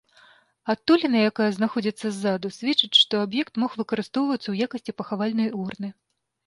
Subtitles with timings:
[0.73, 5.89] Адтуліна, якая знаходзіцца ззаду, сведчыць, што аб'ект мог выкарыстоўвацца ў якасці пахавальнай урны.